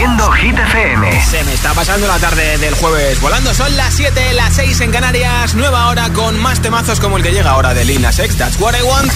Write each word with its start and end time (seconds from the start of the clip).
Haciendo 0.00 0.32
Hit 0.32 0.58
FM. 0.58 1.22
Se 1.26 1.44
me 1.44 1.52
está 1.52 1.74
pasando 1.74 2.06
la 2.06 2.18
tarde 2.18 2.56
del 2.56 2.72
jueves 2.72 3.20
volando. 3.20 3.52
Son 3.52 3.76
las 3.76 3.92
7, 3.92 4.32
las 4.32 4.54
6 4.54 4.80
en 4.80 4.92
Canarias. 4.92 5.54
Nueva 5.54 5.88
hora 5.88 6.10
con 6.14 6.38
más 6.38 6.62
temazos 6.62 6.98
como 7.00 7.18
el 7.18 7.22
que 7.22 7.32
llega 7.32 7.50
ahora 7.50 7.74
de 7.74 7.84
Lina 7.84 8.10
Sex. 8.10 8.34
That's 8.38 8.58
what 8.58 8.74
I 8.74 8.82
want. 8.82 9.12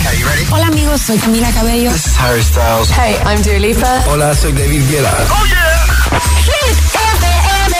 Hola 0.51 0.67
amigos, 0.67 1.01
soy 1.01 1.17
Camila 1.17 1.51
Cabello. 1.53 1.91
This 1.91 2.09
is 2.09 2.21
Harry 2.21 2.43
Styles. 2.43 2.91
Hey, 2.91 3.17
I'm 3.25 3.41
Dua 3.43 3.59
Lipa. 3.61 4.05
Hola, 4.09 4.35
soy 4.35 4.53
David 4.53 4.83
Guetta. 4.91 5.11
¡Oh, 5.31 5.47
yeah! 5.47 5.87
Hit 6.45 6.77
FM. 7.17 7.77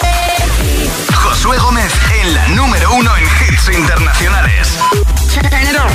Josué 1.15 1.59
Gómez 1.59 1.93
en 2.23 2.33
la 2.33 2.49
número 2.49 2.91
uno 2.95 3.11
en 3.19 3.25
hits 3.25 3.69
internacionales. 3.69 4.79
Turn 5.35 5.45
it 5.45 5.77
on. 5.79 5.91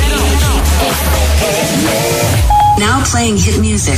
Now 2.80 3.04
playing 3.04 3.40
hit 3.40 3.58
music. 3.58 3.98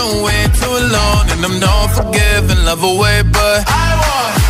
Are 0.00 0.24
way 0.24 0.46
too 0.54 0.78
long, 0.96 1.28
and 1.28 1.44
I'm 1.44 1.60
not 1.60 1.88
forgiving, 1.88 2.64
love 2.64 2.82
away, 2.82 3.20
but 3.22 3.64
I 3.68 3.88
want 4.00 4.49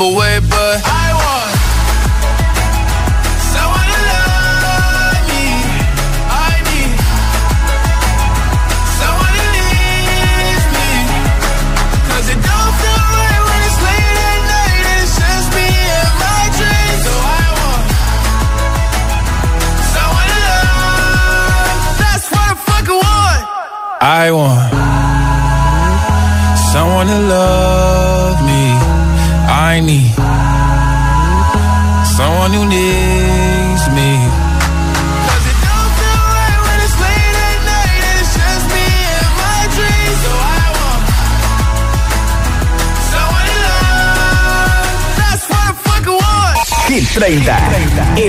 Away, 0.00 0.39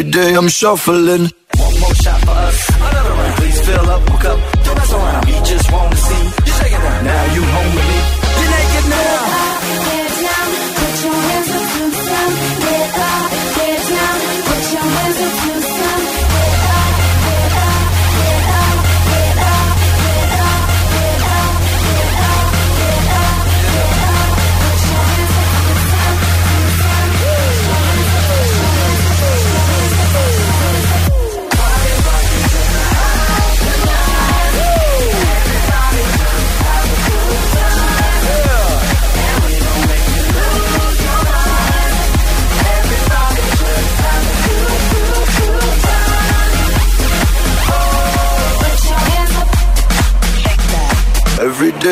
Every 0.00 0.12
day 0.12 0.34
I'm 0.34 0.48
shuffling. 0.48 1.28
One 1.58 1.80
more 1.80 1.94
shot 1.94 2.20
for 2.22 2.30
us. 2.30 2.70
Another 2.74 3.10
round. 3.10 3.36
Please 3.36 3.60
fill 3.66 3.90
up 3.90 4.08
a 4.08 4.16
cup. 4.16 4.38
Don't 4.64 4.76
mess 4.78 4.92
around. 4.94 5.26
We 5.26 5.32
just 5.44 5.70
wanna 5.70 5.96
see 5.96 6.24
you 6.24 6.52
shaking. 6.56 7.04
Now 7.04 7.34
you 7.34 7.42
home 7.42 7.74
with 7.74 7.88
me. 7.88 7.89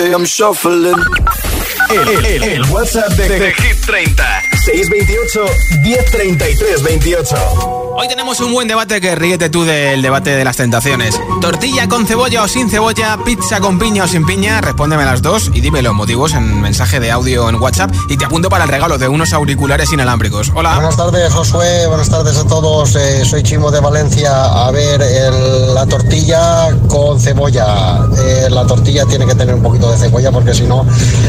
I'm 0.07 0.25
shuffling. 0.25 0.95
El, 1.91 2.09
el- 2.25 2.43
el 2.43 2.63
WhatsApp 2.71 3.11
de, 3.13 3.29
de 3.29 3.53
Hit 3.55 3.85
30. 3.87 4.43
628 4.65 5.47
1033 5.83 6.83
28. 6.83 7.88
Hoy 8.01 8.07
tenemos 8.07 8.39
un 8.39 8.53
buen 8.53 8.69
debate 8.69 9.01
que 9.01 9.17
ríete 9.17 9.51
tú 9.51 9.65
del 9.65 10.01
debate 10.03 10.31
de 10.31 10.45
las 10.45 10.57
tentaciones. 10.57 11.21
Tortilla 11.41 11.89
con 11.89 12.07
cebolla 12.07 12.45
o 12.45 12.47
sin 12.47 12.71
cebolla, 12.71 13.19
pizza 13.25 13.59
con 13.59 13.77
piña 13.77 14.05
o 14.05 14.07
sin 14.07 14.25
piña, 14.25 14.61
respóndeme 14.61 15.05
las 15.05 15.21
dos 15.21 15.51
y 15.53 15.61
dime 15.61 15.83
los 15.83 15.95
motivos 15.95 16.33
en 16.35 16.61
mensaje 16.61 17.01
de 17.01 17.11
audio 17.11 17.49
en 17.49 17.57
WhatsApp 17.57 17.93
y 18.09 18.17
te 18.17 18.25
apunto 18.25 18.49
para 18.51 18.63
el 18.63 18.71
regalo 18.71 18.99
de 18.99 19.09
unos 19.09 19.33
auriculares 19.33 19.93
inalámbricos. 19.93 20.53
Hola. 20.55 20.75
Buenas 20.75 20.97
tardes, 20.97 21.33
Josué. 21.33 21.89
Buenas 21.89 22.09
tardes 22.09 22.37
a 22.37 22.47
todos. 22.47 22.95
Eh, 22.95 23.25
soy 23.25 23.43
Chimo 23.43 23.73
de 23.73 23.81
Valencia. 23.81 24.45
A 24.45 24.71
ver, 24.71 25.01
la 25.75 25.85
tortilla 25.85 26.69
con 26.87 27.19
cebolla. 27.19 28.07
Eh, 28.17 28.47
la 28.49 28.65
tortilla 28.65 29.07
tiene 29.07 29.27
que 29.27 29.35
tener 29.35 29.57
un 29.57 29.63
poquito 29.65 29.91
de 29.91 29.99
cebolla 29.99 30.31
porque 30.31 30.55
si 30.55 30.63
no, 30.63 30.87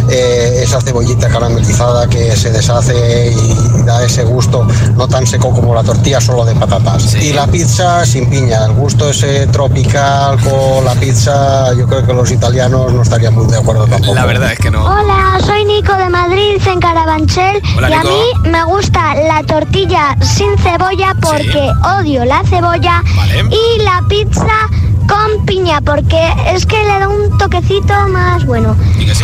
eh, 0.08 0.62
esa 0.62 0.80
cebollita 0.82 1.30
caramelizada 1.30 2.08
que 2.08 2.36
se 2.36 2.52
deshace 2.52 3.34
y 3.36 3.84
da 3.86 4.06
ese 4.06 4.24
gusto 4.24 4.68
no 4.96 5.08
tan 5.08 5.26
seco 5.26 5.52
como 5.52 5.74
la 5.74 5.84
tortilla 5.84 6.22
solo 6.22 6.46
de 6.46 6.59
patatas. 6.60 7.16
Y 7.16 7.34
la 7.34 7.48
pizza 7.48 8.06
sin 8.06 8.30
piña. 8.30 8.66
El 8.66 8.74
gusto 8.74 9.10
ese 9.10 9.48
tropical 9.48 10.38
con 10.42 10.86
la 10.86 10.94
pizza, 10.96 11.74
yo 11.74 11.88
creo 11.88 12.06
que 12.06 12.14
los 12.14 12.32
italianos 12.32 12.94
no 12.94 13.02
estarían 13.02 13.34
muy 13.34 13.48
de 13.48 13.58
acuerdo 13.58 13.88
tampoco. 13.88 14.14
La 14.14 14.26
verdad 14.26 14.52
es 14.52 14.60
que 14.60 14.70
no. 14.70 14.84
Hola, 14.86 15.40
soy 15.46 15.66
Nico 15.66 15.94
de 15.96 16.10
Madrid, 16.10 16.62
en 16.66 16.80
Carabanchel. 16.80 17.62
Hola, 17.78 17.90
y 17.90 17.94
a 17.94 18.04
mí 18.04 18.50
me 18.50 18.64
gusta 18.66 19.16
la 19.16 19.44
tortilla 19.44 20.16
sin 20.22 20.58
cebolla 20.58 21.16
porque 21.22 21.72
odio 21.98 22.26
la 22.26 22.44
cebolla. 22.44 23.02
Vale. 23.16 23.46
Y 23.50 23.82
la 23.84 24.04
pizza 24.08 24.70
con 25.10 25.46
piña, 25.46 25.82
porque 25.82 26.20
es 26.54 26.66
que 26.66 26.78
le 26.78 27.00
da 27.00 27.10
un 27.10 27.38
toquecito 27.38 27.94
más 28.10 28.46
bueno. 28.46 28.78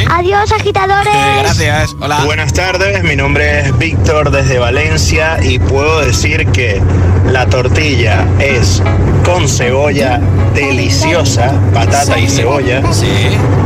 Adiós, 0.10 0.51
agitadores. 0.51 1.13
Gracias. 1.39 1.96
Hola. 2.01 2.24
Buenas 2.25 2.54
tardes, 2.54 3.04
mi 3.04 3.15
nombre 3.15 3.62
es 3.62 3.77
Víctor 3.77 4.32
desde 4.32 4.58
Valencia 4.58 5.38
y 5.44 5.60
puedo 5.60 6.01
decir 6.01 6.48
que 6.48 6.82
la 7.32 7.46
tortilla 7.46 8.25
es 8.39 8.82
con 9.24 9.48
cebolla 9.48 10.20
deliciosa, 10.56 11.51
patata 11.74 12.18
y 12.18 12.30
cebolla. 12.30 12.82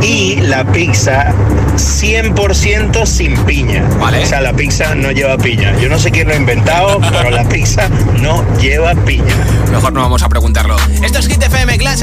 Y 0.02 0.36
la 0.42 0.64
pizza 0.64 1.32
100% 1.76 3.06
sin 3.06 3.36
piña. 3.44 3.88
O 4.00 4.26
sea, 4.26 4.40
la 4.40 4.52
pizza 4.52 4.94
no 4.94 5.10
lleva 5.10 5.36
piña. 5.38 5.74
Yo 5.78 5.88
no 5.88 5.98
sé 5.98 6.10
quién 6.10 6.28
lo 6.28 6.34
ha 6.34 6.36
inventado, 6.36 7.00
pero 7.12 7.30
la 7.30 7.44
pizza 7.48 7.88
no 8.20 8.44
lleva 8.58 8.94
piña. 8.94 9.34
Mejor 9.70 9.92
no 9.92 10.00
vamos 10.00 10.22
a 10.22 10.28
preguntarlo. 10.28 10.76
Esto 11.02 11.18
es 11.18 11.28
Hit 11.28 11.42
FM, 11.42 11.76
Glass 11.78 12.02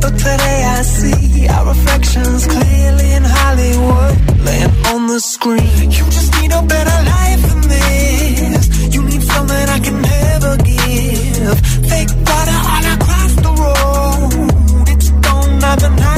But 0.00 0.14
today 0.16 0.60
I 0.76 0.82
see 0.82 1.48
our 1.48 1.66
reflections 1.66 2.46
clearly 2.46 3.12
in 3.18 3.24
Hollywood, 3.24 4.14
laying 4.46 4.74
on 4.92 5.06
the 5.08 5.20
screen. 5.20 5.90
You 5.90 6.04
just 6.16 6.30
need 6.40 6.52
a 6.52 6.62
better 6.62 6.98
life 7.14 7.42
than 7.48 7.60
this. 7.74 8.94
You 8.94 9.02
need 9.02 9.22
something 9.22 9.68
I 9.76 9.80
can 9.80 10.00
never 10.02 10.56
give. 10.58 11.58
Fake 11.90 12.12
water 12.28 12.58
all 12.72 12.86
across 12.96 13.32
the 13.46 13.52
road 13.62 14.88
It's 14.88 15.10
gone 15.10 15.58
now 15.58 15.76
the 15.76 15.90
night 15.90 16.17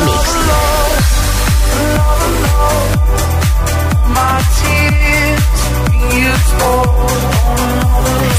Remix. 0.00 0.24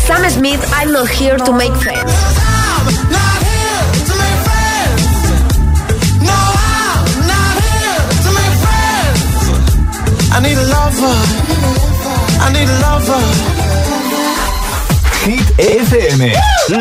Sam 0.05 0.29
Smith, 0.29 0.63
I'm 0.73 0.91
not 0.91 1.09
here 1.09 1.37
to 1.37 1.53
make 1.53 1.73
friends. 1.73 2.11
I 10.33 10.39
need 10.39 10.57
a 10.57 10.63
lover. 10.63 11.17
I 12.39 12.51
need 12.53 12.69
a 12.69 12.77
lover. 12.79 13.23
Hit 15.25 15.59
FM, 15.59 16.33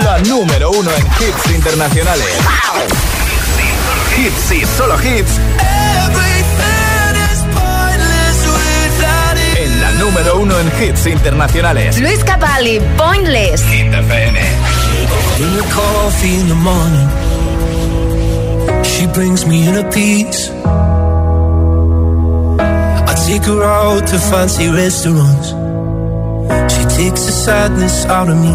la 0.02 0.18
número 0.20 0.70
uno 0.70 0.90
en 0.92 1.06
hits 1.18 1.50
internacionales. 1.54 2.36
Hits 4.20 4.52
y 4.52 4.66
solo 4.76 4.96
hits. 5.02 5.40
En 9.56 9.80
la 9.80 9.92
número 9.92 10.40
uno 10.40 10.58
en 10.60 10.70
hits 10.78 11.06
internacionales. 11.06 11.98
Luis 11.98 12.22
Capaldi, 12.22 12.80
Pointless. 12.98 13.62
Hit 13.64 13.94
FM. 13.94 14.38
In 15.38 15.56
the 15.56 15.62
coffee 15.74 16.34
in 16.38 16.48
the 16.48 16.54
morning, 16.54 17.08
she 18.84 19.06
brings 19.06 19.46
me 19.46 19.66
in 19.66 19.76
a 19.78 19.88
piece. 19.88 20.50
I 23.08 23.14
take 23.26 23.46
her 23.46 23.64
out 23.64 24.06
to 24.06 24.18
fancy 24.18 24.68
restaurants. 24.68 25.54
She 26.74 26.84
takes 27.04 27.24
the 27.24 27.32
sadness 27.32 28.04
out 28.04 28.28
of 28.28 28.36
me. 28.36 28.52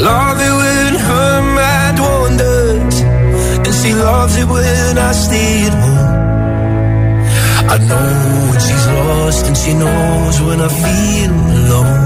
Love 0.00 0.40
it 0.40 0.54
when 0.62 0.94
her 0.94 1.42
mind 1.42 1.98
wanders, 1.98 2.55
and 2.55 2.55
she 3.86 3.94
loves 3.94 4.36
it 4.36 4.48
when 4.48 4.98
I 4.98 5.12
stay 5.12 5.66
at 5.68 5.74
home. 5.84 6.16
I 7.74 7.76
know 7.88 8.50
when 8.50 8.60
she's 8.66 8.86
lost, 8.98 9.46
and 9.46 9.56
she 9.56 9.72
knows 9.74 10.36
when 10.46 10.60
I 10.60 10.70
feel 10.82 11.32
alone. 11.58 12.05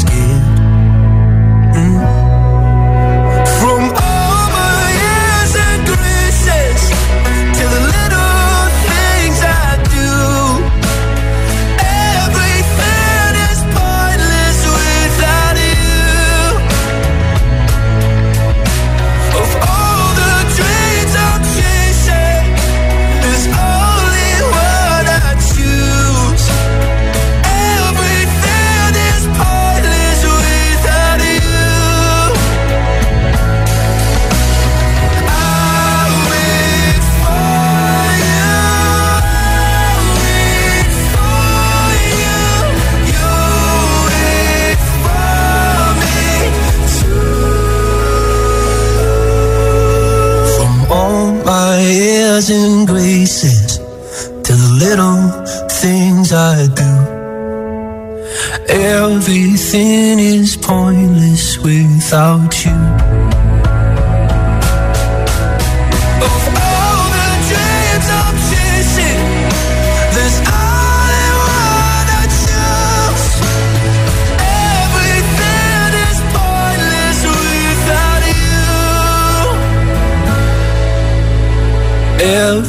doesn't 52.41 52.90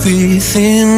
breathe 0.03 0.43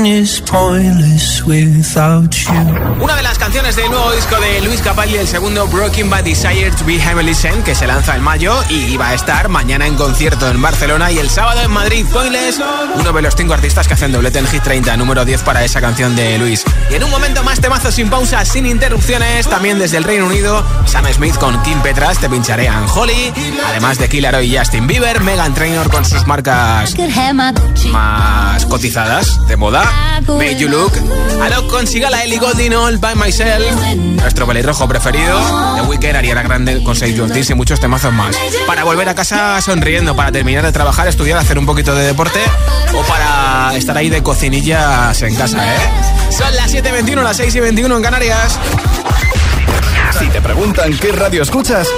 is 0.06 0.40
pointless 0.40 1.44
without 1.44 2.34
you. 2.34 3.02
Una 3.02 3.16
de 3.16 3.22
las 3.22 3.38
canciones 3.38 3.76
del 3.76 3.90
nuevo 3.90 4.10
disco 4.12 4.38
de 4.40 4.60
Luis 4.62 4.80
Capaldi, 4.80 5.16
el 5.16 5.28
segundo 5.28 5.66
Broken 5.66 6.10
by 6.10 6.22
Desire 6.22 6.70
to 6.72 6.84
be 6.84 6.98
Heavenly 6.98 7.34
Sent, 7.34 7.64
que 7.64 7.74
se 7.74 7.86
lanza 7.86 8.16
en 8.16 8.22
mayo 8.22 8.54
y 8.68 8.96
va 8.96 9.08
a 9.08 9.14
estar 9.14 9.48
mañana 9.48 9.86
en 9.86 9.94
concierto 9.96 10.48
en 10.48 10.60
Barcelona 10.60 11.10
y 11.12 11.18
el 11.18 11.30
sábado 11.30 11.60
en 11.60 11.70
Madrid. 11.70 12.04
Pointless, 12.12 12.60
uno 12.94 13.12
de 13.12 13.22
los 13.22 13.34
cinco 13.34 13.54
artistas 13.54 13.86
que 13.86 13.94
hacen 13.94 14.12
doblete 14.12 14.38
en 14.38 14.46
Hit 14.46 14.62
30, 14.62 14.96
número 14.96 15.24
10 15.24 15.42
para 15.42 15.64
esa 15.64 15.80
canción 15.80 16.14
de 16.16 16.38
Luis. 16.38 16.64
Y 16.90 16.94
en 16.94 17.04
un 17.04 17.10
momento 17.10 17.42
más 17.42 17.60
temazo 17.60 17.90
sin 17.90 18.10
pausa, 18.10 18.44
sin 18.44 18.66
interrupciones, 18.66 19.48
también 19.48 19.78
desde 19.78 19.98
el 19.98 20.04
Reino 20.04 20.26
Unido, 20.26 20.64
Sam 20.86 21.06
Smith 21.12 21.36
con 21.36 21.62
Kim 21.62 21.80
Petras, 21.80 22.18
te 22.18 22.28
pincharé 22.28 22.68
a 22.68 22.84
Holly, 22.86 23.32
además 23.66 23.98
de 23.98 24.08
Killer 24.08 24.42
y 24.42 24.56
Justin 24.56 24.86
Bieber, 24.86 25.22
Megan 25.22 25.54
Trainor 25.54 25.90
con 25.90 26.04
sus 26.04 26.26
marcas 26.26 26.94
más 27.90 28.64
cotizadas 28.66 29.46
de 29.46 29.56
moda, 29.56 29.84
Made 30.26 30.56
You 30.56 30.68
Look, 30.68 30.92
Alok 31.42 31.68
con 31.68 31.86
Sigala 31.86 32.22
Ellie 32.22 32.38
Golding 32.38 32.72
All 32.74 32.98
By 32.98 33.14
Myself, 33.14 33.64
nuestro 33.96 34.46
pelirrojo 34.46 34.88
preferido, 34.88 35.38
The 35.76 35.82
Weeknd, 35.82 36.16
Ariana 36.16 36.42
Grande 36.42 36.82
con 36.82 36.96
Save 36.96 37.14
Your 37.14 37.30
Tears 37.30 37.50
y 37.50 37.54
muchos 37.54 37.80
temazos 37.80 38.12
más. 38.12 38.36
Para 38.66 38.84
volver 38.84 39.08
a 39.08 39.14
casa 39.14 39.60
sonriendo, 39.60 40.16
para 40.16 40.32
terminar 40.32 40.64
de 40.64 40.72
trabajar, 40.72 41.08
estudiar, 41.08 41.38
hacer 41.38 41.58
un 41.58 41.66
poquito 41.66 41.94
de 41.94 42.06
deporte 42.06 42.40
o 42.94 43.02
para 43.02 43.76
estar 43.76 43.96
ahí 43.96 44.08
de 44.08 44.22
cocinillas 44.22 45.20
en 45.22 45.34
casa, 45.34 45.74
¿eh? 45.74 45.78
Son 46.30 46.54
las 46.56 46.72
7.21, 46.72 47.22
las 47.22 47.36
6 47.36 47.54
y 47.54 47.60
21 47.60 47.96
en 47.96 48.02
Canarias. 48.02 48.58
Si 50.18 50.26
te 50.28 50.40
preguntan 50.40 50.96
qué 50.98 51.12
radio 51.12 51.42
escuchas, 51.42 51.88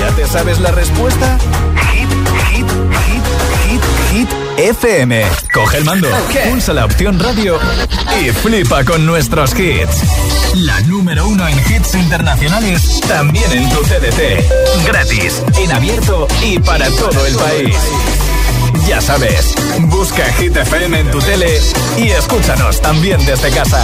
¿ya 0.00 0.16
te 0.16 0.26
sabes 0.26 0.60
la 0.60 0.70
respuesta? 0.70 1.38
FM. 4.56 5.24
Coge 5.52 5.78
el 5.78 5.84
mando, 5.84 6.08
pulsa 6.48 6.72
la 6.72 6.84
opción 6.84 7.18
radio 7.18 7.58
y 8.20 8.30
flipa 8.30 8.84
con 8.84 9.04
nuestros 9.04 9.52
hits. 9.58 10.02
La 10.54 10.80
número 10.82 11.26
uno 11.28 11.46
en 11.46 11.58
hits 11.58 11.94
internacionales, 11.94 13.00
también 13.06 13.50
en 13.52 13.68
tu 13.70 13.82
CDT. 13.82 14.86
Gratis, 14.86 15.42
en 15.58 15.72
abierto 15.72 16.26
y 16.42 16.58
para 16.58 16.88
todo 16.90 17.26
el 17.26 17.34
país. 17.36 17.76
Ya 18.86 19.00
sabes, 19.00 19.54
busca 19.80 20.24
Hit 20.34 20.56
FM 20.56 21.00
en 21.00 21.10
tu 21.10 21.18
tele 21.20 21.60
y 21.98 22.08
escúchanos 22.08 22.80
también 22.80 23.24
desde 23.26 23.50
casa. 23.50 23.82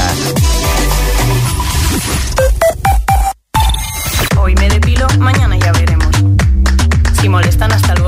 Hoy 4.39 4.55
me 4.55 4.69
depilo, 4.69 5.07
mañana 5.19 5.57
ya 5.57 5.73
veremos. 5.73 6.15
Si 7.21 7.29
molestan 7.29 7.73
hasta 7.73 7.95
luego 7.95 8.02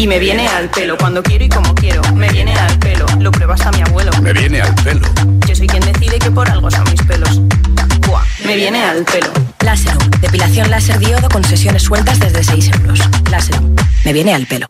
y 0.00 0.06
me 0.06 0.18
viene 0.18 0.48
al 0.48 0.70
pelo 0.70 0.96
cuando 0.96 1.22
quiero 1.22 1.44
y 1.44 1.48
como 1.50 1.74
quiero. 1.74 2.00
Me 2.14 2.26
viene 2.30 2.54
al 2.58 2.78
pelo, 2.78 3.04
lo 3.18 3.30
prueba 3.30 3.52
hasta 3.52 3.70
mi 3.70 3.82
abuelo. 3.82 4.10
Me 4.22 4.32
viene 4.32 4.62
al 4.62 4.74
pelo. 4.76 5.06
Yo 5.46 5.54
soy 5.54 5.66
quien 5.66 5.82
decide 5.82 6.18
que 6.18 6.30
por 6.30 6.48
algo 6.48 6.70
son 6.70 6.84
mis 6.84 7.02
pelos. 7.02 7.38
Buah, 8.06 8.22
me 8.46 8.56
viene 8.56 8.82
al 8.82 9.04
pelo. 9.04 9.28
Láser, 9.62 9.92
depilación 10.22 10.70
láser 10.70 10.98
diodo 11.00 11.28
con 11.28 11.44
sesiones 11.44 11.82
sueltas 11.82 12.18
desde 12.18 12.42
6 12.42 12.70
euros. 12.80 12.98
Láser, 13.30 13.60
me 14.06 14.14
viene 14.14 14.32
al 14.32 14.46
pelo. 14.46 14.68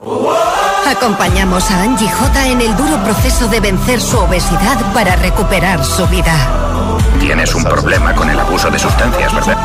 Acompañamos 0.91 1.71
a 1.71 1.85
Angie 1.85 2.11
J 2.11 2.49
en 2.49 2.63
el 2.63 2.77
duro 2.77 3.01
proceso 3.05 3.47
de 3.47 3.61
vencer 3.61 4.01
su 4.01 4.19
obesidad 4.19 4.93
para 4.93 5.15
recuperar 5.15 5.85
su 5.85 6.09
vida. 6.09 6.35
Tienes 7.21 7.55
un 7.55 7.63
problema 7.63 8.17
con 8.17 8.29
el 8.29 8.41
abuso 8.41 8.69
de 8.69 8.81
sustancias, 8.81 9.33
¿verdad? 9.33 9.57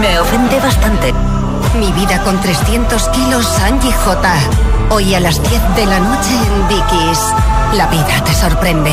Me 0.00 0.18
ofende 0.18 0.58
bastante. 0.58 1.14
Mi 1.78 1.92
vida 1.92 2.20
con 2.24 2.40
300 2.40 3.08
kilos, 3.10 3.60
Angie 3.60 3.92
J. 3.92 4.71
Hoy 4.90 5.14
a 5.14 5.20
las 5.20 5.42
10 5.42 5.76
de 5.76 5.86
la 5.86 6.00
noche 6.00 6.30
en 6.30 6.68
Dickies. 6.68 7.20
La 7.74 7.86
vida 7.86 8.24
te 8.24 8.34
sorprende. 8.34 8.92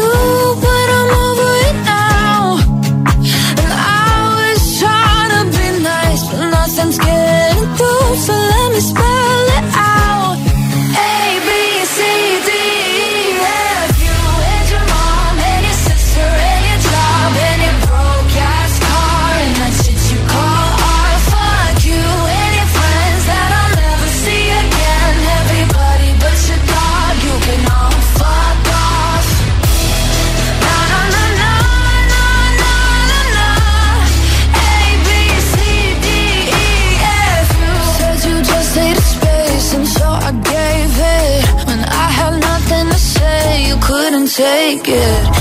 whisper 8.81 9.10
take 44.35 44.87
it. 44.87 45.40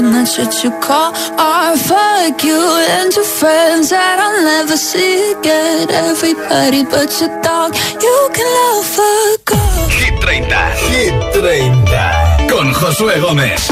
And 0.00 0.14
that's 0.14 0.38
what 0.38 0.52
you 0.64 0.70
call 0.80 1.12
art. 1.38 1.78
Fuck 1.78 2.42
you 2.42 2.62
and 2.96 3.12
your 3.14 3.30
friends 3.38 3.90
that 3.90 4.16
I'll 4.24 4.42
never 4.52 4.76
see 4.76 5.32
again. 5.32 5.90
Everybody 5.90 6.82
but 6.84 7.10
your 7.20 7.32
dog, 7.42 7.74
you 8.06 8.16
can 8.36 8.48
love 8.60 8.98
a 8.98 9.12
girl. 9.50 9.88
Hit 10.00 10.16
30. 10.22 10.48
Hit 10.90 11.14
30. 11.34 12.48
Con 12.50 12.66
Josué 12.80 13.16
Gómez. 13.24 13.62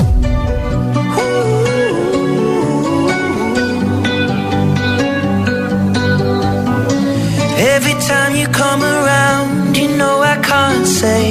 Every 7.75 7.97
time 8.11 8.33
you 8.37 8.47
come 8.49 8.83
around, 8.83 9.77
you 9.77 9.89
know 9.97 10.17
I 10.23 10.37
can't 10.51 10.87
say 10.87 11.25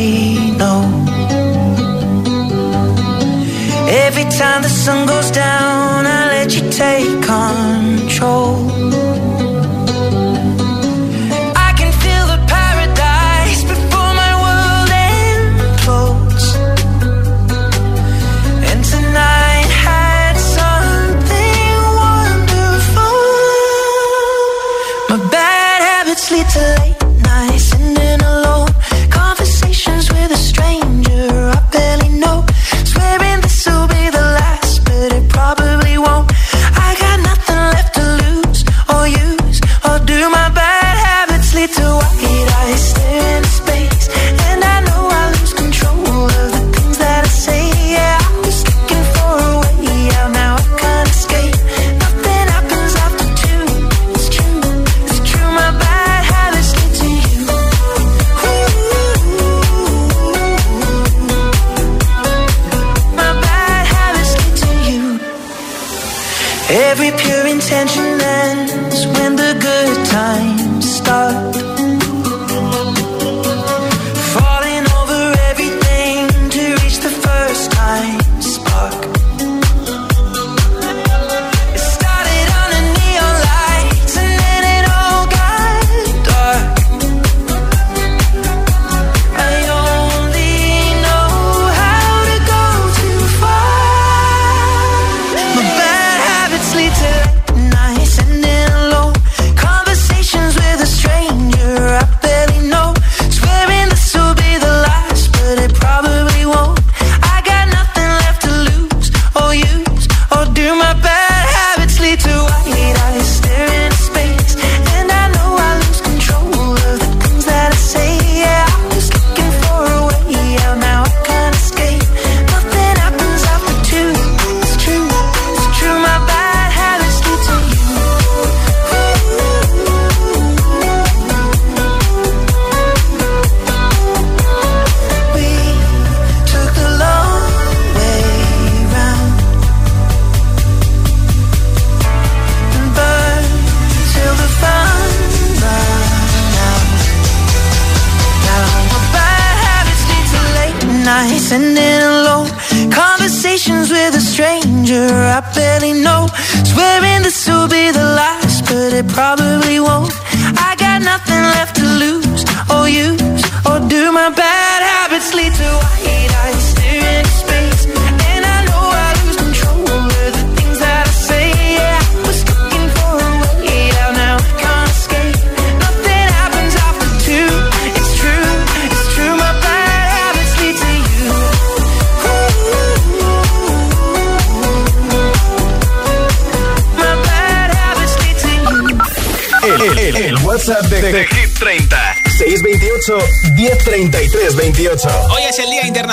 no. 0.64 0.74
Every 3.90 4.26
time 4.38 4.64
the 4.64 4.67
sun 4.88 5.06
goes 5.06 5.32
down, 5.32 6.06
I 6.06 6.28
let 6.32 6.56
you 6.56 6.64
take 6.72 7.22
control. 7.22 7.77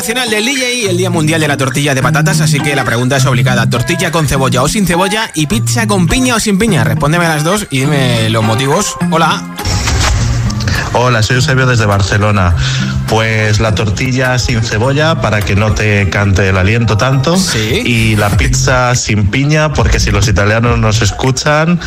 El 0.04 0.16
Día 0.16 0.22
Internacional 0.22 0.30
del 0.30 0.44
DJ 0.44 0.74
y 0.74 0.86
el 0.86 0.96
Día 0.98 1.10
Mundial 1.10 1.40
de 1.40 1.48
la 1.48 1.56
Tortilla 1.56 1.94
de 1.94 2.02
Patatas, 2.02 2.40
así 2.42 2.60
que 2.60 2.76
la 2.76 2.84
pregunta 2.84 3.16
es 3.16 3.24
obligada. 3.24 3.70
¿Tortilla 3.70 4.10
con 4.10 4.26
cebolla 4.26 4.62
o 4.62 4.68
sin 4.68 4.86
cebolla? 4.86 5.30
¿Y 5.34 5.46
pizza 5.46 5.86
con 5.86 6.06
piña 6.06 6.34
o 6.34 6.40
sin 6.40 6.58
piña? 6.58 6.84
Respóndeme 6.84 7.24
a 7.24 7.30
las 7.30 7.44
dos 7.44 7.66
y 7.70 7.80
dime 7.80 8.28
los 8.28 8.44
motivos. 8.44 8.96
Hola. 9.10 9.42
Hola, 10.92 11.22
soy 11.22 11.36
Eusebio 11.36 11.66
desde 11.66 11.86
Barcelona. 11.86 12.54
Pues 13.08 13.60
la 13.60 13.74
tortilla 13.74 14.38
sin 14.38 14.62
cebolla 14.62 15.22
para 15.22 15.40
que 15.40 15.56
no 15.56 15.72
te 15.72 16.10
cante 16.10 16.48
el 16.50 16.58
aliento 16.58 16.98
tanto. 16.98 17.34
Y 17.84 18.16
la 18.16 18.28
pizza 18.36 18.94
sin 18.94 19.30
piña 19.30 19.72
porque 19.72 20.00
si 20.00 20.10
los 20.10 20.28
italianos 20.28 20.78
nos 20.78 21.00
escuchan, 21.00 21.80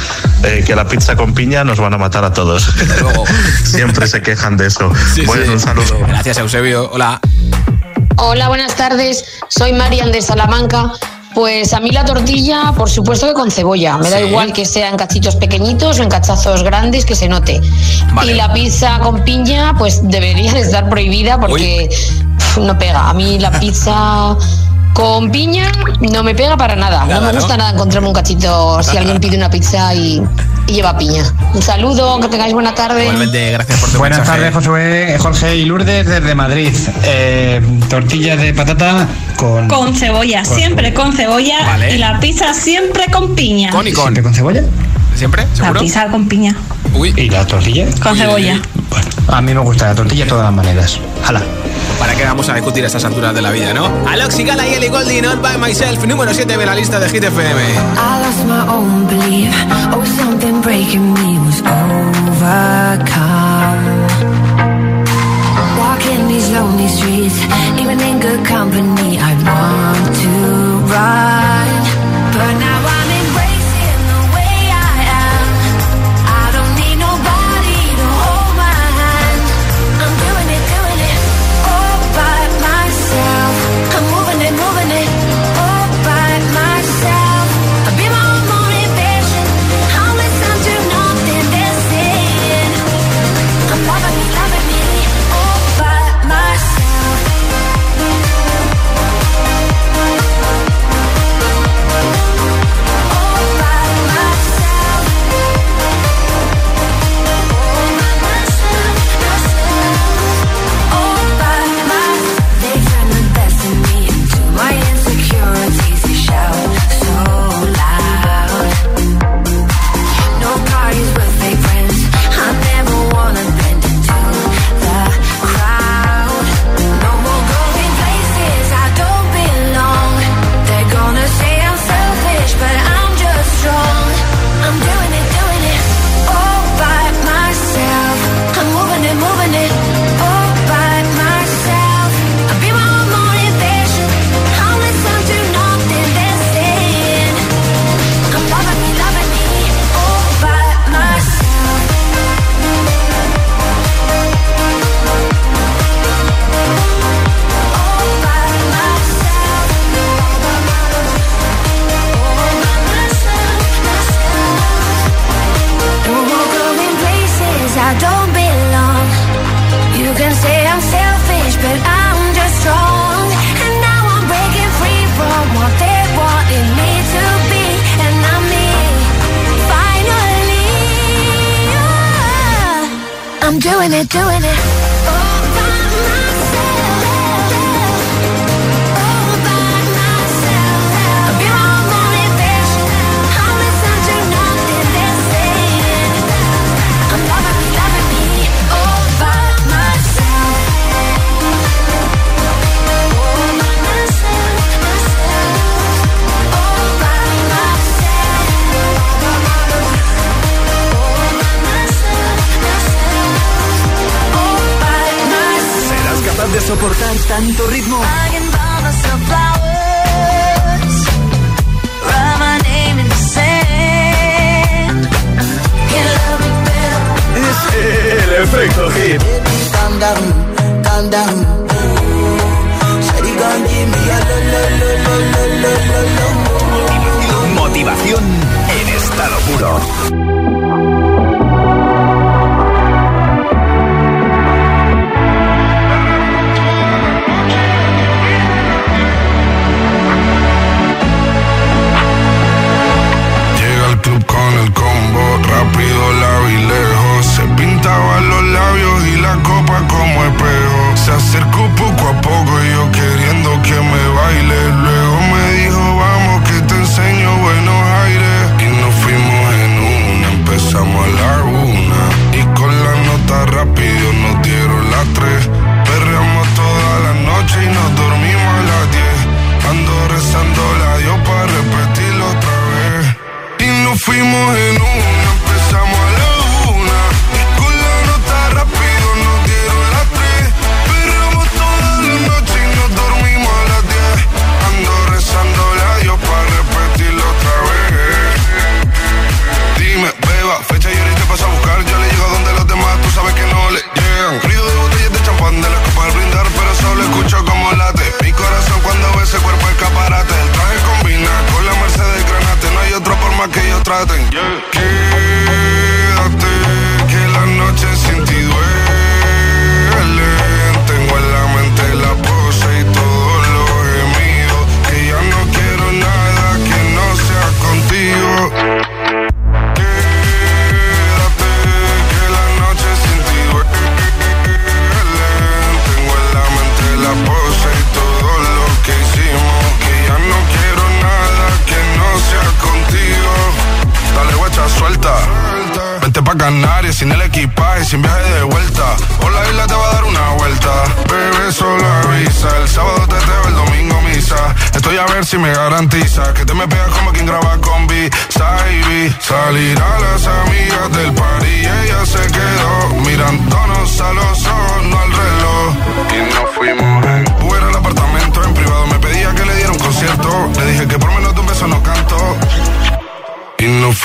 eh, 0.43 0.63
que 0.65 0.75
la 0.75 0.87
pizza 0.87 1.15
con 1.15 1.35
piña 1.35 1.63
nos 1.63 1.79
van 1.79 1.93
a 1.93 1.99
matar 1.99 2.25
a 2.25 2.33
todos. 2.33 2.67
Siempre 3.63 4.07
se 4.07 4.23
quejan 4.23 4.57
de 4.57 4.67
eso. 4.67 4.91
bueno, 5.27 5.53
un 5.53 5.59
saludo. 5.59 5.99
Gracias, 6.07 6.39
Eusebio. 6.39 6.89
Hola. 6.91 7.21
Hola, 8.19 8.47
buenas 8.47 8.75
tardes. 8.75 9.23
Soy 9.47 9.73
Marian 9.73 10.11
de 10.11 10.23
Salamanca. 10.23 10.91
Pues 11.35 11.71
a 11.73 11.79
mí 11.79 11.91
la 11.91 12.03
tortilla, 12.03 12.73
por 12.75 12.89
supuesto 12.89 13.27
que 13.27 13.33
con 13.33 13.51
cebolla. 13.51 13.97
Me 13.97 14.09
da 14.09 14.19
igual 14.19 14.53
que 14.53 14.65
sean 14.65 14.97
cachitos 14.97 15.35
pequeñitos 15.35 15.99
o 15.99 16.03
en 16.03 16.09
cachazos 16.09 16.63
grandes, 16.63 17.05
que 17.05 17.15
se 17.15 17.29
note. 17.29 17.61
Vale. 18.13 18.31
Y 18.31 18.35
la 18.35 18.51
pizza 18.51 18.97
con 18.99 19.23
piña, 19.23 19.75
pues 19.77 19.99
debería 20.01 20.51
de 20.51 20.61
estar 20.61 20.89
prohibida 20.89 21.39
porque 21.39 21.89
pf, 22.37 22.61
no 22.61 22.75
pega. 22.79 23.07
A 23.07 23.13
mí 23.13 23.37
la 23.37 23.51
pizza 23.59 24.35
con 24.93 25.29
piña 25.29 25.71
no 25.99 26.23
me 26.23 26.33
pega 26.33 26.57
para 26.57 26.75
nada. 26.75 27.05
Nada, 27.05 27.19
no 27.19 27.27
me 27.27 27.33
¿no? 27.33 27.39
gusta 27.39 27.55
nada 27.55 27.69
encontrarme 27.69 28.07
un 28.07 28.15
cachito 28.15 28.81
si 28.81 28.97
alguien 28.97 29.19
pide 29.19 29.37
una 29.37 29.51
pizza 29.51 29.93
y, 29.93 30.23
y 30.67 30.73
lleva 30.73 30.97
piña. 30.97 31.23
Un 31.53 31.61
saludo, 31.61 32.19
que 32.19 32.27
tengáis 32.27 32.53
buena 32.53 32.75
tarde. 32.75 33.01
Igualmente, 33.03 33.51
gracias 33.51 33.79
por 33.79 33.89
tu 33.89 33.97
Buenas 33.97 34.25
tardes, 34.25 34.53
Josué, 34.53 35.17
Jorge 35.19 35.55
y 35.55 35.65
Lourdes 35.65 36.05
desde 36.05 36.35
Madrid. 36.35 36.73
Eh, 37.03 37.61
tortillas 37.89 38.39
de 38.39 38.53
patata 38.53 39.07
con... 39.37 39.67
Con 39.67 39.95
cebolla, 39.95 40.43
Con 40.43 40.55
siempre 40.55 40.93
con 40.93 41.13
cebolla. 41.13 41.65
Vale. 41.65 41.95
Y 41.95 41.97
la 41.97 42.19
pizza 42.19 42.53
siempre 42.53 43.05
con 43.11 43.35
piña. 43.35 43.71
Con 43.71 43.87
y 43.87 43.93
con. 43.93 44.03
¿Siempre 44.03 44.23
con 44.23 44.33
cebolla? 44.33 44.63
¿Siempre? 45.15 45.47
La 45.59 45.73
pizza 45.73 46.07
con 46.09 46.27
piña. 46.27 46.55
Uy. 46.93 47.13
¿Y 47.15 47.29
la 47.29 47.45
tortilla? 47.45 47.85
Con 48.01 48.13
Uy. 48.13 48.19
cebolla. 48.19 48.59
Bueno, 48.89 49.07
a 49.27 49.41
mí 49.41 49.53
me 49.53 49.59
gusta 49.61 49.87
la 49.87 49.95
tortilla 49.95 50.23
de 50.23 50.29
todas 50.29 50.45
las 50.45 50.53
maneras. 50.53 50.99
¡Hala! 51.25 51.41
¿Para 51.99 52.13
qué 52.15 52.23
vamos 52.25 52.47
a 52.49 52.53
discutir 52.53 52.83
a 52.83 52.87
estas 52.87 53.03
alturas 53.05 53.33
de 53.33 53.41
la 53.41 53.49
vida, 53.51 53.73
no? 53.73 53.89
Alox 54.07 54.37
y 54.39 54.43
Gala 54.43 54.67
y 54.67 54.73
Ellie 54.75 54.89
Goldie, 54.89 55.21
Not 55.21 55.41
By 55.41 55.57
Myself, 55.57 56.05
número 56.05 56.31
7 56.33 56.57
de 56.57 56.65
la 56.65 56.75
lista 56.75 56.99
de 56.99 57.09
Hit 57.09 57.23
FM. 57.23 57.61
I 57.61 57.75
lost 58.21 58.45
my 58.45 58.67
own 58.71 59.07
belief, 59.07 59.51
oh 59.93 60.03
something 60.05 60.61
breaking 60.61 61.13
me 61.13 61.39
was 61.39 61.59
overcome. 61.61 61.77
Walking 65.79 66.27
these 66.27 66.49
lonely 66.51 66.87
streets, 66.87 67.39
even 67.79 67.99
in 67.99 68.19
good 68.19 68.45
company, 68.45 69.17
I 69.17 69.33
want 69.43 70.15
to 70.21 70.29
run. 70.93 71.67
But 72.33 72.53
now 72.61 72.85
I 72.85 72.96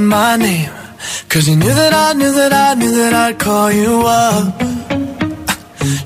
on 0.00 0.06
my 0.06 0.36
name. 0.36 0.70
Cause 1.28 1.48
you 1.48 1.56
knew 1.56 1.74
that 1.82 1.92
I 1.92 2.12
knew 2.14 2.32
that 2.32 2.52
I 2.52 2.74
knew 2.74 2.92
that 3.02 3.12
I'd 3.12 3.38
call 3.38 3.70
you 3.72 4.02
up. 4.06 4.60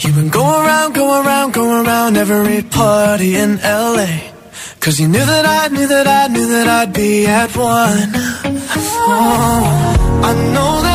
You've 0.02 0.16
been 0.16 0.30
going 0.30 0.60
around, 0.64 0.94
going 0.94 1.26
around, 1.26 1.52
going 1.54 1.86
around 1.86 2.16
every 2.16 2.62
party 2.62 3.36
in 3.36 3.56
LA 3.58 4.34
Cause 4.80 5.00
you 5.00 5.08
knew 5.08 5.24
that 5.24 5.46
I 5.46 5.68
knew 5.74 5.86
that 5.86 6.06
I 6.06 6.28
knew 6.28 6.46
that 6.46 6.68
I'd 6.68 6.92
be 6.92 7.26
at 7.26 7.56
one. 7.56 8.10
Oh, 9.06 10.20
I 10.28 10.32
know 10.52 10.72
that 10.82 10.93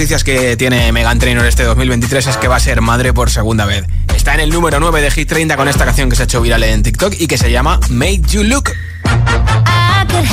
noticias 0.00 0.24
que 0.24 0.56
tiene 0.56 0.90
Megan 0.92 1.18
Trainor 1.18 1.44
este 1.44 1.62
2023 1.62 2.26
es 2.28 2.36
que 2.38 2.48
va 2.48 2.56
a 2.56 2.60
ser 2.60 2.80
madre 2.80 3.12
por 3.12 3.28
segunda 3.28 3.66
vez. 3.66 3.84
Está 4.16 4.32
en 4.32 4.40
el 4.40 4.48
número 4.48 4.80
9 4.80 5.02
de 5.02 5.10
Hit 5.10 5.28
30 5.28 5.58
con 5.58 5.68
esta 5.68 5.84
canción 5.84 6.08
que 6.08 6.16
se 6.16 6.22
ha 6.22 6.24
hecho 6.24 6.40
viral 6.40 6.62
en 6.62 6.82
TikTok 6.82 7.16
y 7.18 7.26
que 7.26 7.36
se 7.36 7.52
llama 7.52 7.78
Make 7.90 8.22
You 8.30 8.42
Look. 8.44 8.70
I 9.04 10.06
could 10.08 10.24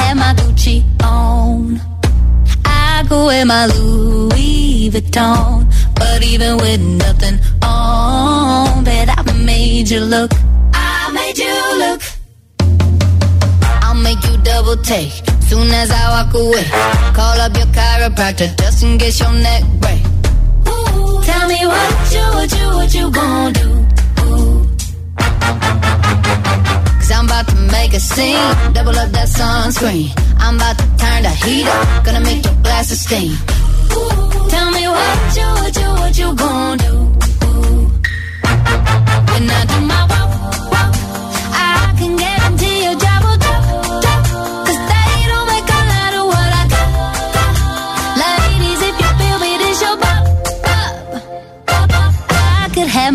made 9.36 9.90
you 9.90 10.00
look. 10.00 10.32
You 11.36 11.78
look. 11.78 12.02
I'll 13.84 13.96
make 13.96 14.24
you 14.24 14.38
double 14.38 14.78
take. 14.78 15.37
Soon 15.48 15.72
as 15.72 15.90
I 15.92 16.04
walk 16.10 16.34
away, 16.34 16.66
call 17.16 17.40
up 17.40 17.56
your 17.56 17.68
chiropractor 17.68 18.50
just 18.60 18.84
in 18.84 18.98
case 18.98 19.20
your 19.20 19.32
neck 19.32 19.64
break. 19.80 20.02
Ooh, 20.68 21.22
tell 21.24 21.48
me 21.48 21.60
what 21.66 22.12
you, 22.14 22.26
what 22.38 22.52
you, 22.58 22.68
what 22.78 22.94
you 22.94 23.12
going 23.12 23.54
do? 23.54 23.88
Cause 27.00 27.12
I'm 27.12 27.26
about 27.26 27.48
to 27.48 27.56
make 27.72 27.94
a 27.94 28.00
scene, 28.00 28.74
double 28.74 28.98
up 29.00 29.10
that 29.12 29.30
sunscreen. 29.30 30.12
I'm 30.38 30.58
about 30.58 30.78
to 30.80 30.86
turn 30.98 31.24
the 31.24 31.30
heat 31.30 31.66
up, 31.66 32.06
gonna 32.06 32.20
make 32.20 32.44
your 32.44 32.56
glasses 32.56 33.00
steam. 33.00 33.32
Ooh, 33.32 34.50
tell 34.50 34.70
me 34.72 34.86
what 34.88 35.38
you, 35.38 35.48
what 35.62 35.76
you, 35.80 35.90
what 36.02 36.18
you 36.18 36.36
going 36.36 36.78
do? 36.80 36.94
Ooh. 37.48 37.88
When 39.32 39.50
I 39.50 39.66
do 39.66 39.80
my 39.88 40.07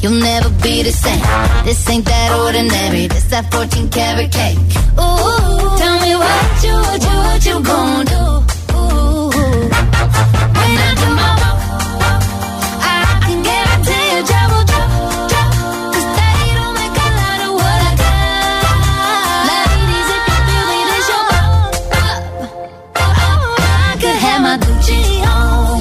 you'll 0.00 0.20
never 0.20 0.50
be 0.62 0.82
the 0.82 0.92
same. 0.92 1.20
This 1.64 1.88
ain't 1.90 2.04
that 2.06 2.30
ordinary. 2.44 3.08
This 3.08 3.24
that 3.30 3.50
14 3.52 3.88
karat 3.90 4.30
cake. 4.32 4.58
Ooh, 4.98 5.78
tell 5.78 5.96
me 6.04 6.14
what 6.14 6.64
you, 6.64 6.74
what 6.86 7.00
you, 7.06 7.16
what 7.26 7.40
you 7.48 7.56
gon' 7.62 8.04
do? 8.06 8.22
Ooh, 8.76 9.30
when 10.58 10.72
I 10.86 10.90
do 11.00 11.08
my 11.18 11.28
I 12.80 13.20
can 13.26 13.40
don't 16.58 16.74
make 16.80 16.96
a 17.06 17.10
lot 17.20 17.40
of 17.46 17.52
what 17.60 17.80
I 17.88 17.92
got. 18.02 18.68
Ladies, 19.50 20.08
if 20.14 20.22
you 20.30 20.38
feel 20.46 20.68
your 21.10 21.24
I 23.58 23.96
could 24.00 24.18
have 24.26 24.40
my 24.46 24.56
Gucci 24.64 25.00
on. 25.26 25.78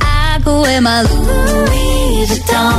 I 0.00 0.38
my 0.80 1.02
Louis 1.02 1.89
Vuitton. 2.30 2.72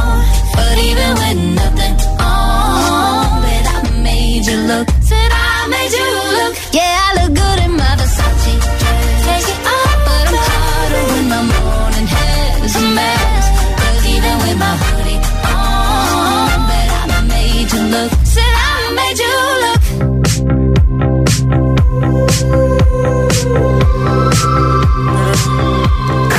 But 0.55 0.77
even 0.79 1.11
with 1.19 1.37
nothing 1.59 1.95
on, 2.23 3.41
bet 3.43 3.65
I 3.67 3.79
made 4.01 4.45
you 4.47 4.57
look. 4.71 4.87
Said 5.01 5.31
I 5.31 5.67
made 5.67 5.91
you 5.91 6.07
look. 6.37 6.53
Yeah, 6.71 6.95
I 7.07 7.09
look 7.19 7.31
good 7.35 7.59
in 7.65 7.71
my 7.75 7.91
Versace 7.99 8.53
dress. 8.79 9.25
Take 9.27 9.49
it 9.53 9.61
off, 9.75 9.97
but 10.07 10.23
I'm 10.31 10.39
hotter 10.47 11.03
when 11.11 11.25
my 11.33 11.41
morning 11.51 12.07
hair's 12.15 12.75
a 12.79 12.83
mess. 12.95 13.43
Cause 13.79 14.03
even 14.15 14.35
with 14.43 14.57
my 14.57 14.73
hoodie 14.81 15.19
on, 15.51 16.59
bet 16.69 16.89
I 17.11 17.19
made 17.27 17.69
you 17.73 17.81
look. 17.95 18.11
Said 18.23 18.53
I 18.55 18.77
made 18.99 19.19
you 19.25 19.35
look. 19.63 19.81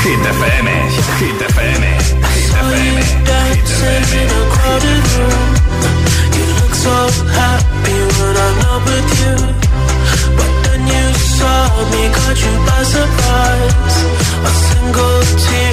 Hit 0.02 0.22
FM, 0.36 0.66
Hit 1.20 1.40
FM, 1.52 1.91
Hit 3.82 4.10
in 4.20 4.28
a 4.30 4.42
crowded 4.54 5.04
room. 5.14 5.50
You 6.36 6.44
look 6.58 6.74
so 6.86 6.96
happy 7.40 7.98
when 8.16 8.34
I'm 8.46 8.56
not 8.64 8.80
with 8.86 9.10
you. 9.20 9.34
But 10.38 10.52
then 10.64 10.82
you 10.94 11.06
saw 11.38 11.60
me, 11.92 12.02
caught 12.16 12.38
you 12.46 12.54
by 12.68 12.80
surprise. 12.96 13.98
A 14.50 14.52
single 14.70 15.18
teardrop 15.42 15.71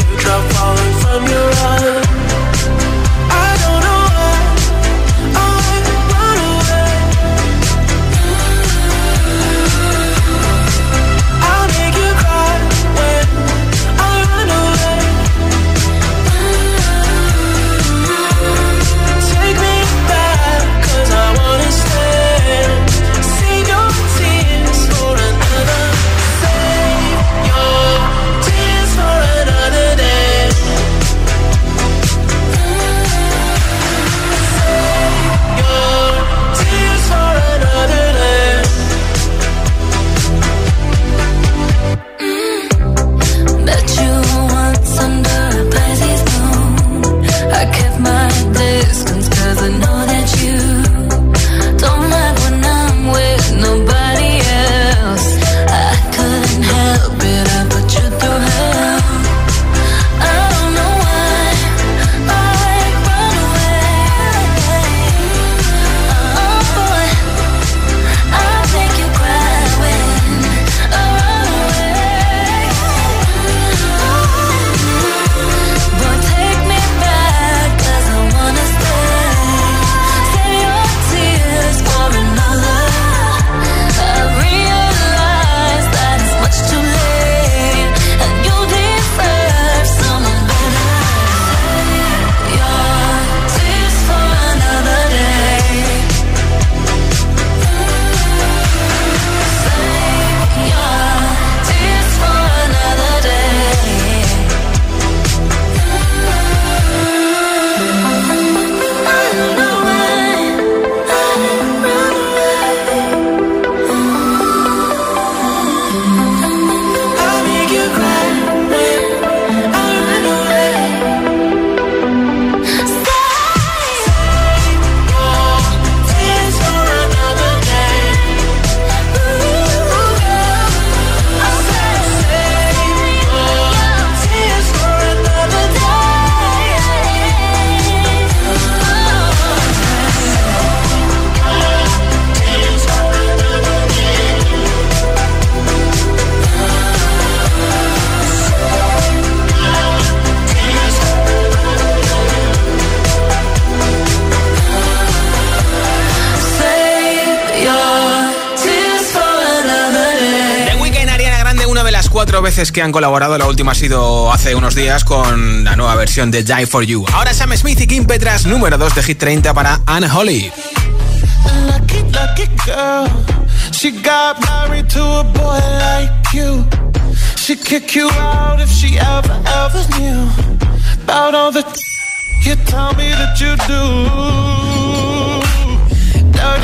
que 162.72 162.82
han 162.82 162.91
colaborado, 162.91 163.38
la 163.38 163.47
última 163.47 163.72
ha 163.72 163.76
sido 163.76 164.32
hace 164.32 164.55
unos 164.55 164.76
días 164.76 165.03
con 165.03 165.63
la 165.63 165.76
nueva 165.76 165.95
versión 165.95 166.32
de 166.32 166.43
Die 166.43 166.65
For 166.65 166.84
You. 166.84 167.05
Ahora 167.13 167.34
Sam 167.34 167.55
Smith 167.55 167.80
y 167.82 167.88
Kim 167.88 168.05
Petras, 168.05 168.45
número 168.45 168.78
2 168.78 168.95
de 168.95 169.03
Hit 169.03 169.17
30 169.17 169.53
para 169.53 169.80
Anne 169.86 170.07
Holly. 170.11 170.51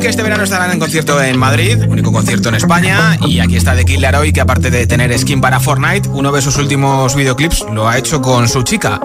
que 0.00 0.08
este 0.08 0.22
verano 0.22 0.44
estarán 0.44 0.72
en 0.72 0.78
concierto 0.78 1.22
en 1.22 1.38
Madrid, 1.38 1.78
único 1.88 2.12
concierto 2.12 2.50
en 2.50 2.56
España, 2.56 3.16
y 3.26 3.38
aquí 3.38 3.56
está 3.56 3.74
The 3.74 3.84
Killer 3.84 4.02
Laroi, 4.02 4.32
que 4.32 4.40
aparte 4.40 4.70
de 4.70 4.86
tener 4.86 5.16
skin 5.18 5.40
para 5.40 5.58
Fortnite, 5.58 6.08
uno 6.10 6.32
de 6.32 6.42
sus 6.42 6.58
últimos 6.58 7.14
videoclips 7.14 7.64
lo 7.72 7.88
ha 7.88 7.96
hecho 7.96 8.20
con 8.20 8.48
su 8.48 8.62
chica. 8.62 9.00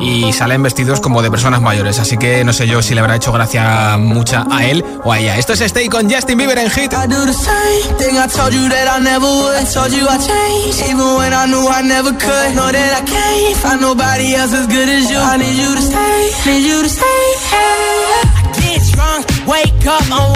Y 0.00 0.32
salen 0.32 0.62
vestidos 0.62 1.00
como 1.00 1.22
de 1.22 1.30
personas 1.30 1.60
mayores. 1.62 1.98
Así 1.98 2.16
que 2.16 2.44
no 2.44 2.52
sé 2.52 2.66
yo 2.66 2.82
si 2.82 2.94
le 2.94 3.00
habrá 3.00 3.16
hecho 3.16 3.32
gracia 3.32 3.96
mucha 3.98 4.46
a 4.50 4.64
él 4.64 4.84
o 5.04 5.12
a 5.12 5.18
ella. 5.18 5.36
Esto 5.36 5.52
es 5.52 5.60
Stay 5.60 5.88
con 5.88 6.10
Justin 6.10 6.38
Bieber 6.38 6.58
en 6.58 6.70
Hit. 6.70 6.92
Wake 19.46 19.86
up, 19.86 20.35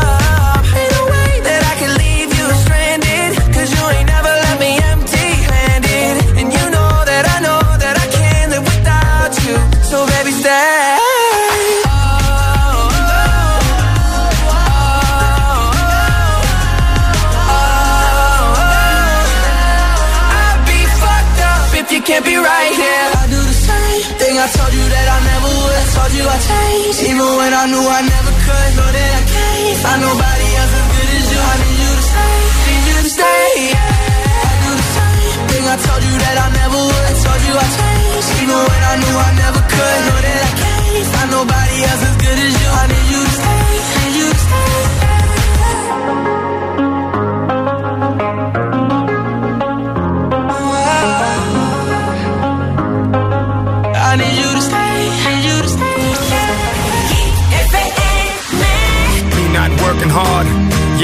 You 26.11 26.27
I 26.27 26.37
changed, 26.43 27.01
even 27.07 27.23
when 27.39 27.53
I 27.55 27.71
knew 27.71 27.79
I 27.87 28.01
never 28.03 28.33
could. 28.43 28.71
Know 28.75 28.89
that 28.91 29.11
I 29.15 29.23
can't 29.31 29.77
find 29.79 30.01
nobody 30.01 30.47
else 30.59 30.73
as 30.75 30.87
good 30.91 31.07
as 31.07 31.25
you. 31.31 31.39
I 31.39 31.55
need 31.61 31.77
you 31.79 31.91
to 31.95 32.03
stay, 32.03 32.35
need 32.67 32.83
you 32.89 32.97
to 32.99 33.11
stay. 33.15 33.47
I 33.71 34.51
do 34.59 34.71
the 34.75 34.87
same 34.91 35.39
thing 35.47 35.63
I 35.71 35.75
told 35.79 36.03
you 36.03 36.15
that 36.19 36.35
I 36.35 36.47
never 36.51 36.79
would. 36.83 37.15
Told 37.15 37.41
you 37.47 37.53
I 37.55 37.67
changed, 37.79 38.27
even 38.43 38.59
when 38.59 38.81
I 38.91 38.93
knew 38.99 39.15
I 39.23 39.31
never 39.39 39.61
could. 39.71 39.99
Know 40.03 40.19
that 40.19 40.39
I 40.41 40.51
can't 40.59 41.07
find 41.15 41.29
nobody 41.31 41.75
else 41.79 42.03
as 42.03 42.15
good 42.19 42.39
as 42.43 42.53
you. 42.59 42.69
I 42.75 42.83
need 42.91 43.07
you 43.07 43.21
to 43.23 43.33
stay, 43.39 43.71
need 44.03 44.13
you 44.19 44.27
to 44.35 44.41
stay. 44.51 46.40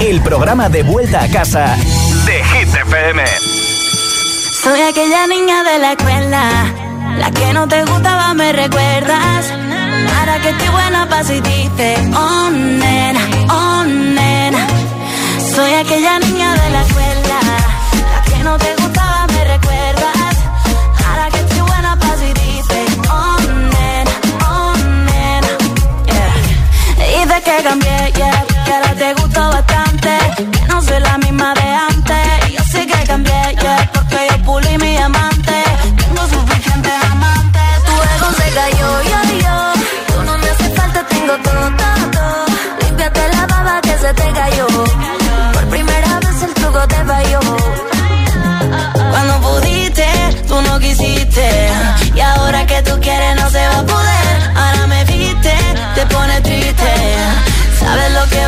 El 0.00 0.20
programa 0.20 0.68
de 0.68 0.82
vuelta 0.82 1.22
a 1.22 1.28
casa 1.28 1.76
de 2.26 2.44
Hit 2.44 2.74
FM. 2.74 3.24
Soy 4.62 4.80
aquella 4.80 5.26
niña 5.26 5.62
de 5.64 5.78
la 5.78 5.92
escuela, 5.92 6.74
la 7.18 7.30
que 7.32 7.52
no 7.52 7.66
te 7.66 7.84
gustaba, 7.84 8.34
me 8.34 8.52
recuerdas. 8.52 9.65
Ahora 10.14 10.38
que 10.40 10.50
estoy 10.50 10.68
buena 10.68 11.08
paso 11.08 11.32
y 11.32 11.40
dice, 11.40 11.96
oh 12.14 12.50
nena, 12.50 13.20
oh 13.50 13.84
nena. 13.84 14.66
Soy 15.54 15.72
aquella 15.74 16.18
niña 16.18 16.54
de 16.54 16.70
la 16.70 16.82
escuela, 16.82 17.38
la 18.12 18.22
que 18.22 18.44
no 18.44 18.56
te 18.58 18.74
gustaba, 18.76 19.26
me 19.28 19.44
recuerdas. 19.44 20.36
Ahora 21.08 21.28
que 21.30 21.38
estoy 21.38 21.60
buena 21.60 21.96
paso 21.98 22.24
y 22.24 22.32
dice, 22.32 22.78
oh 23.10 23.36
nena, 23.74 24.10
oh 24.50 24.74
nena. 25.08 25.50
Yeah. 26.06 27.24
Dice 27.24 27.42
que 27.42 27.62
cambié, 27.62 28.12
yeah, 28.16 28.44
que 28.64 28.72
ahora 28.72 28.94
te 28.94 29.14
gustó 29.14 29.48
bastante, 29.48 30.10
que 30.52 30.66
no 30.68 30.82
soy 30.82 31.00
la 31.00 31.18
misma 31.18 31.54
te 44.14 44.30
cayó. 44.32 44.66
Por 45.52 45.64
primera 45.68 46.20
vez 46.20 46.42
el 46.42 46.54
truco 46.54 46.80
te 46.86 47.04
falló. 47.04 47.40
Cuando 49.10 49.40
pudiste, 49.40 50.06
tú 50.46 50.60
no 50.62 50.78
quisiste. 50.78 51.70
Y 52.14 52.20
ahora 52.20 52.66
que 52.66 52.82
tú 52.82 53.00
quieres, 53.00 53.36
no 53.36 53.50
se 53.50 53.66
va 53.68 53.78
a 53.80 53.86
poder. 53.86 54.26
Ahora 54.54 54.86
me 54.86 55.04
viste, 55.04 55.52
te 55.94 56.06
pone 56.06 56.40
triste. 56.40 56.92
Sabes 57.80 58.12
lo 58.12 58.28
que 58.28 58.45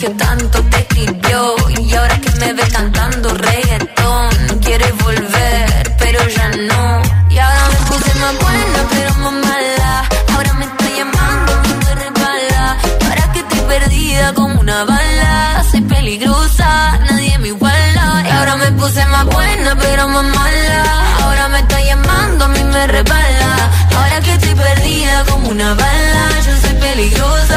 que 0.00 0.08
tanto 0.10 0.62
te 0.70 0.78
escribió. 0.78 1.56
Y 1.78 1.94
ahora 1.94 2.18
que 2.20 2.30
me 2.40 2.52
ves 2.54 2.72
cantando 2.72 3.34
reggaetón, 3.34 4.58
quieres 4.64 4.96
volver, 4.96 5.96
pero 5.98 6.20
ya 6.26 6.48
no. 6.48 7.02
Y 7.28 7.38
ahora 7.38 7.62
me 7.68 7.80
puse 7.88 8.14
más 8.14 8.34
buena, 8.44 8.80
pero 8.94 9.14
más 9.24 9.32
mala. 9.46 10.08
Ahora 10.32 10.52
me 10.54 10.64
está 10.64 10.86
llamando, 10.96 11.52
me 11.84 11.94
resbala. 12.02 12.76
Ahora 13.04 13.32
que 13.32 13.40
estoy 13.40 13.60
perdida 13.60 14.32
como 14.32 14.60
una 14.60 14.84
bala. 14.84 15.64
Soy 15.70 15.82
peligrosa, 15.82 16.98
nadie 17.10 17.38
me 17.38 17.48
iguala. 17.48 18.24
Y 18.26 18.30
ahora 18.30 18.56
me 18.56 18.72
puse 18.72 19.04
más 19.04 19.26
buena, 19.26 19.76
pero 19.76 20.08
más 20.08 20.24
mala. 20.24 20.84
Ahora 21.24 21.48
me 21.48 21.58
está 21.58 21.78
llamando, 21.82 22.44
a 22.46 22.48
mí 22.48 22.64
me 22.64 22.86
resbala. 22.86 23.70
Ahora 23.96 24.20
que 24.22 24.32
estoy 24.32 24.54
perdida 24.54 25.24
como 25.28 25.48
una 25.50 25.74
bala. 25.74 26.22
Yo 26.46 26.56
soy 26.62 26.74
peligrosa 26.80 27.49